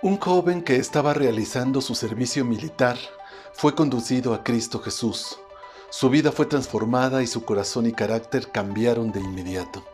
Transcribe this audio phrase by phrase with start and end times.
[0.00, 2.96] Un joven que estaba realizando su servicio militar
[3.52, 5.40] fue conducido a Cristo Jesús.
[5.90, 9.84] Su vida fue transformada y su corazón y carácter cambiaron de inmediato.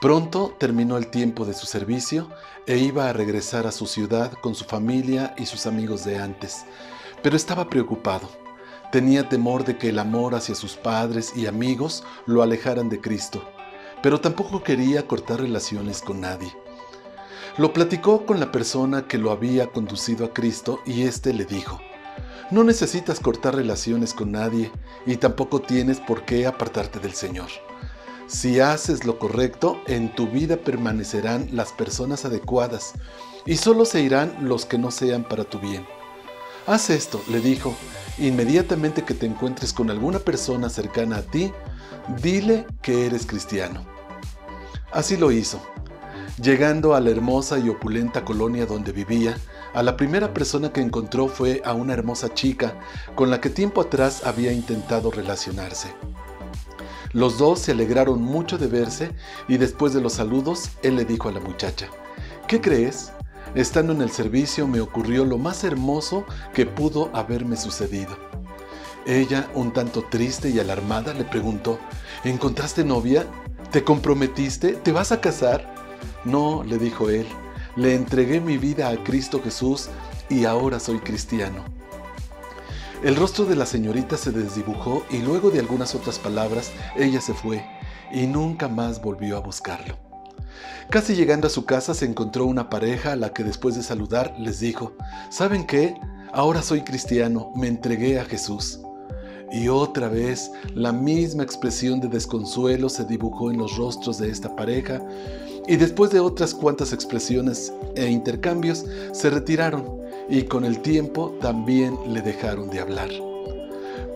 [0.00, 2.30] Pronto terminó el tiempo de su servicio
[2.66, 6.64] e iba a regresar a su ciudad con su familia y sus amigos de antes,
[7.22, 8.28] pero estaba preocupado.
[8.90, 13.48] Tenía temor de que el amor hacia sus padres y amigos lo alejaran de Cristo,
[14.02, 16.52] pero tampoco quería cortar relaciones con nadie.
[17.58, 21.80] Lo platicó con la persona que lo había conducido a Cristo y éste le dijo,
[22.50, 24.72] no necesitas cortar relaciones con nadie
[25.04, 27.48] y tampoco tienes por qué apartarte del Señor.
[28.26, 32.94] Si haces lo correcto, en tu vida permanecerán las personas adecuadas
[33.44, 35.86] y solo se irán los que no sean para tu bien.
[36.66, 37.74] Haz esto, le dijo,
[38.16, 41.52] inmediatamente que te encuentres con alguna persona cercana a ti,
[42.22, 43.84] dile que eres cristiano.
[44.90, 45.60] Así lo hizo.
[46.40, 49.36] Llegando a la hermosa y opulenta colonia donde vivía,
[49.74, 52.74] a la primera persona que encontró fue a una hermosa chica
[53.14, 55.92] con la que tiempo atrás había intentado relacionarse.
[57.12, 59.10] Los dos se alegraron mucho de verse
[59.46, 61.88] y después de los saludos, él le dijo a la muchacha,
[62.48, 63.12] ¿qué crees?
[63.54, 66.24] Estando en el servicio me ocurrió lo más hermoso
[66.54, 68.16] que pudo haberme sucedido.
[69.04, 71.78] Ella, un tanto triste y alarmada, le preguntó,
[72.24, 73.26] ¿encontraste novia?
[73.70, 74.72] ¿Te comprometiste?
[74.72, 75.81] ¿Te vas a casar?
[76.24, 77.26] No, le dijo él,
[77.76, 79.88] le entregué mi vida a Cristo Jesús
[80.28, 81.64] y ahora soy cristiano.
[83.02, 87.34] El rostro de la señorita se desdibujó y luego de algunas otras palabras ella se
[87.34, 87.64] fue
[88.12, 89.98] y nunca más volvió a buscarlo.
[90.90, 94.34] Casi llegando a su casa se encontró una pareja a la que después de saludar
[94.38, 94.92] les dijo,
[95.30, 95.94] ¿saben qué?
[96.32, 98.80] Ahora soy cristiano, me entregué a Jesús.
[99.50, 104.54] Y otra vez la misma expresión de desconsuelo se dibujó en los rostros de esta
[104.54, 105.02] pareja
[105.66, 111.96] y después de otras cuantas expresiones e intercambios se retiraron y con el tiempo también
[112.08, 113.10] le dejaron de hablar.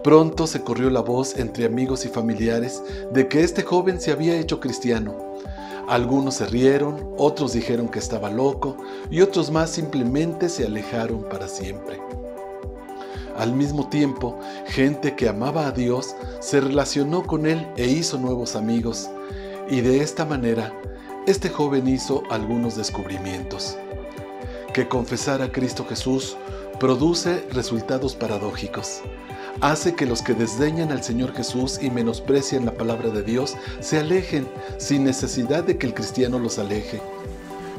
[0.02, 4.38] Pronto se corrió la voz entre amigos y familiares de que este joven se había
[4.38, 5.14] hecho cristiano.
[5.88, 8.76] Algunos se rieron, otros dijeron que estaba loco
[9.10, 12.00] y otros más simplemente se alejaron para siempre.
[13.36, 18.56] Al mismo tiempo, gente que amaba a Dios se relacionó con él e hizo nuevos
[18.56, 19.10] amigos,
[19.68, 20.72] y de esta manera
[21.26, 23.76] este joven hizo algunos descubrimientos.
[24.72, 26.36] Que confesar a Cristo Jesús
[26.78, 29.00] produce resultados paradójicos.
[29.60, 33.98] Hace que los que desdeñan al Señor Jesús y menosprecian la palabra de Dios se
[33.98, 34.46] alejen
[34.78, 37.00] sin necesidad de que el cristiano los aleje.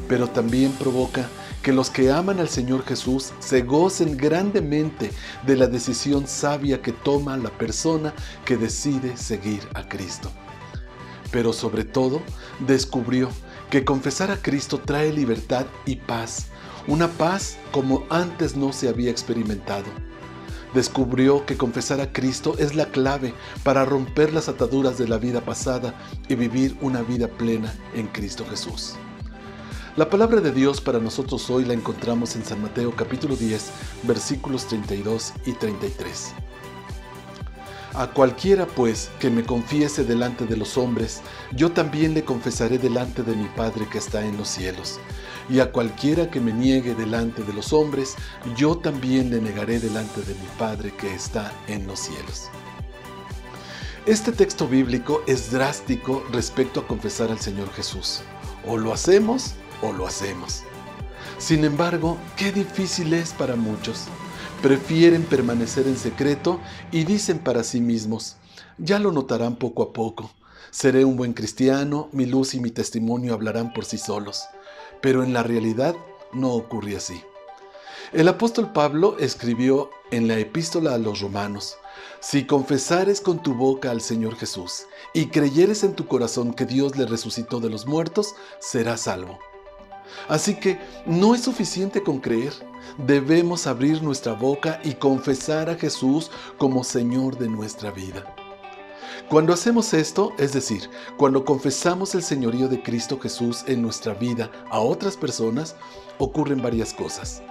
[0.10, 1.30] Pero también provoca
[1.62, 5.12] que los que aman al Señor Jesús se gocen grandemente
[5.46, 8.14] de la decisión sabia que toma la persona
[8.44, 10.32] que decide seguir a Cristo
[11.32, 12.22] pero sobre todo
[12.60, 13.30] descubrió
[13.70, 16.48] que confesar a Cristo trae libertad y paz,
[16.88, 19.86] una paz como antes no se había experimentado.
[20.74, 23.34] Descubrió que confesar a Cristo es la clave
[23.64, 25.94] para romper las ataduras de la vida pasada
[26.28, 28.96] y vivir una vida plena en Cristo Jesús.
[29.96, 33.72] La palabra de Dios para nosotros hoy la encontramos en San Mateo capítulo 10
[34.04, 36.34] versículos 32 y 33.
[37.98, 41.24] A cualquiera pues que me confiese delante de los hombres,
[41.56, 45.00] yo también le confesaré delante de mi Padre que está en los cielos.
[45.50, 48.14] Y a cualquiera que me niegue delante de los hombres,
[48.56, 52.52] yo también le negaré delante de mi Padre que está en los cielos.
[54.06, 58.22] Este texto bíblico es drástico respecto a confesar al Señor Jesús.
[58.68, 60.62] O lo hacemos o lo hacemos.
[61.40, 64.06] Sin embargo, qué difícil es para muchos
[64.62, 66.60] prefieren permanecer en secreto
[66.92, 68.38] y dicen para sí mismos,
[68.78, 70.32] ya lo notarán poco a poco,
[70.72, 74.44] seré un buen cristiano, mi luz y mi testimonio hablarán por sí solos,
[75.02, 75.96] pero en la realidad
[76.34, 77.22] no ocurre así.
[78.14, 81.78] El apóstol Pablo escribió en la epístola a los romanos,
[82.20, 86.98] si confesares con tu boca al Señor Jesús y creyeres en tu corazón que Dios
[86.98, 89.40] le resucitó de los muertos, serás salvo.
[90.28, 92.54] Así que no es suficiente con creer,
[92.98, 98.36] debemos abrir nuestra boca y confesar a Jesús como Señor de nuestra vida.
[99.30, 104.50] Cuando hacemos esto, es decir, cuando confesamos el señorío de Cristo Jesús en nuestra vida
[104.70, 105.76] a otras personas,
[106.18, 107.42] ocurren varias cosas.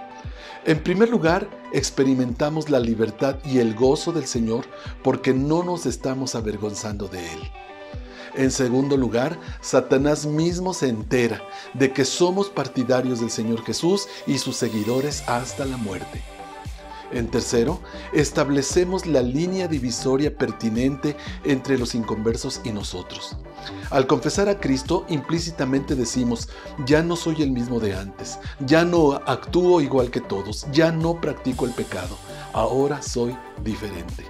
[0.65, 4.65] En primer lugar, experimentamos la libertad y el gozo del Señor
[5.03, 7.39] porque no nos estamos avergonzando de Él.
[8.37, 11.41] En segundo lugar, Satanás mismo se entera
[11.73, 16.21] de que somos partidarios del Señor Jesús y sus seguidores hasta la muerte.
[17.11, 17.79] En tercero,
[18.13, 23.37] establecemos la línea divisoria pertinente entre los inconversos y nosotros.
[23.89, 26.47] Al confesar a Cristo, implícitamente decimos,
[26.85, 31.19] ya no soy el mismo de antes, ya no actúo igual que todos, ya no
[31.19, 32.17] practico el pecado,
[32.53, 34.25] ahora soy diferente.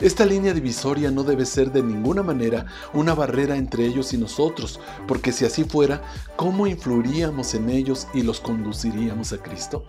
[0.00, 4.80] Esta línea divisoria no debe ser de ninguna manera una barrera entre ellos y nosotros,
[5.08, 6.02] porque si así fuera,
[6.36, 9.84] ¿cómo influiríamos en ellos y los conduciríamos a Cristo?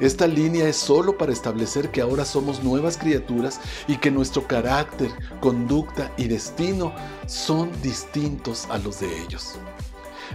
[0.00, 5.10] Esta línea es solo para establecer que ahora somos nuevas criaturas y que nuestro carácter,
[5.40, 6.92] conducta y destino
[7.26, 9.54] son distintos a los de ellos.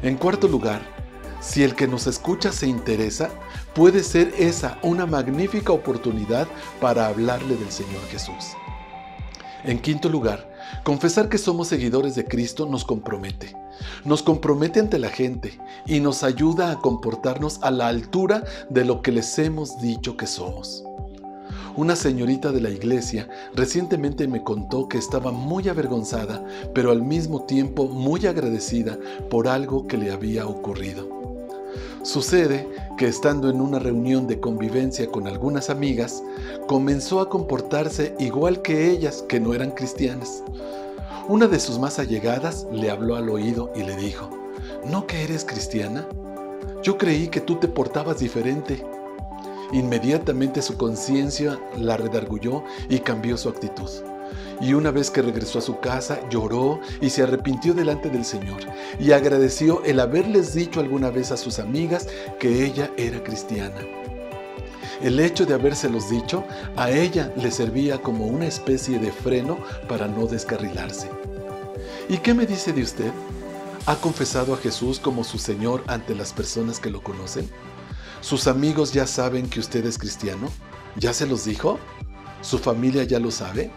[0.01, 0.98] En cuarto lugar,
[1.41, 3.29] si el que nos escucha se interesa,
[3.73, 6.47] puede ser esa una magnífica oportunidad
[6.81, 8.55] para hablarle del Señor Jesús.
[9.63, 10.49] En quinto lugar,
[10.83, 13.55] confesar que somos seguidores de Cristo nos compromete.
[14.05, 19.01] Nos compromete ante la gente y nos ayuda a comportarnos a la altura de lo
[19.01, 20.83] que les hemos dicho que somos.
[21.75, 26.43] Una señorita de la iglesia recientemente me contó que estaba muy avergonzada,
[26.73, 28.97] pero al mismo tiempo muy agradecida
[29.29, 31.18] por algo que le había ocurrido.
[32.03, 32.67] Sucede
[32.97, 36.23] que estando en una reunión de convivencia con algunas amigas,
[36.67, 40.43] comenzó a comportarse igual que ellas que no eran cristianas.
[41.27, 44.29] Una de sus más allegadas le habló al oído y le dijo,
[44.85, 46.07] ¿no que eres cristiana?
[46.81, 48.85] Yo creí que tú te portabas diferente.
[49.71, 53.89] Inmediatamente su conciencia la redargulló y cambió su actitud.
[54.61, 58.59] Y una vez que regresó a su casa, lloró y se arrepintió delante del Señor
[58.99, 62.07] y agradeció el haberles dicho alguna vez a sus amigas
[62.39, 63.79] que ella era cristiana.
[65.01, 66.43] El hecho de habérselos dicho
[66.75, 71.09] a ella le servía como una especie de freno para no descarrilarse.
[72.09, 73.11] ¿Y qué me dice de usted?
[73.85, 77.49] ¿Ha confesado a Jesús como su Señor ante las personas que lo conocen?
[78.21, 80.49] ¿Sus amigos ya saben que usted es cristiano?
[80.97, 81.79] ¿Ya se los dijo?
[82.41, 83.71] ¿Su familia ya lo sabe?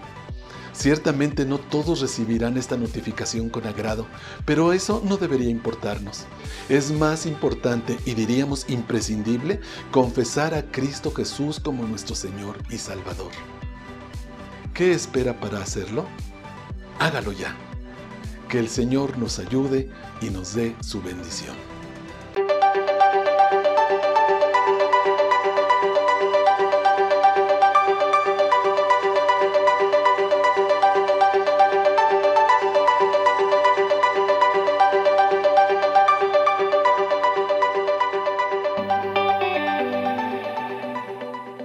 [0.73, 4.07] Ciertamente no todos recibirán esta notificación con agrado,
[4.47, 6.25] pero eso no debería importarnos.
[6.69, 9.61] Es más importante y diríamos imprescindible
[9.91, 13.33] confesar a Cristo Jesús como nuestro Señor y Salvador.
[14.73, 16.07] ¿Qué espera para hacerlo?
[16.99, 17.55] Hágalo ya.
[18.49, 19.91] Que el Señor nos ayude
[20.21, 21.72] y nos dé su bendición.